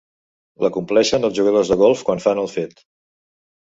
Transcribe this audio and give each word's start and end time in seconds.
L'acompleixen 0.65 1.29
els 1.31 1.37
jugadors 1.41 1.71
de 1.75 1.81
golf 1.85 2.05
quan 2.11 2.27
fan 2.29 2.47
el 2.49 2.53
fet. 2.59 2.87